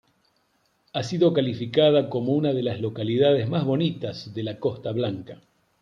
Ha 0.93 1.03
sido 1.03 1.31
calificada 1.31 2.09
como 2.09 2.31
una 2.33 2.53
de 2.53 2.63
las 2.63 2.81
localidades 2.81 3.47
más 3.47 3.65
bonitas 3.65 4.33
de 4.33 4.41
la 4.41 4.57
Costa 4.59 4.91
Blanca. 4.93 5.41